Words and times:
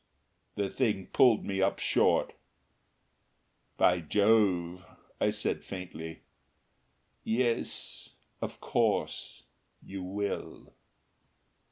The 0.55 0.67
thing 0.71 1.09
pulled 1.13 1.45
me 1.45 1.61
up 1.61 1.77
short. 1.77 2.33
"By 3.77 3.99
Jove!" 3.99 4.83
I 5.19 5.29
said 5.29 5.63
faintly. 5.63 6.21
"Yes. 7.23 8.15
Of 8.41 8.59
course 8.59 9.43
you 9.79 10.01
will." 10.01 10.73